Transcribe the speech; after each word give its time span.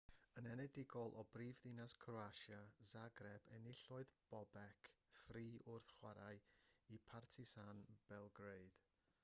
yn 0.39 0.47
enedigol 0.51 1.11
o 1.21 1.25
brifddinas 1.33 1.93
croatia 2.05 2.61
zagreb 2.93 3.45
enillodd 3.59 4.15
bobek 4.31 4.89
fri 5.19 5.45
wrth 5.75 5.89
chwarae 5.99 6.41
i 6.97 7.03
partizan 7.13 7.85
belgrade 8.13 8.85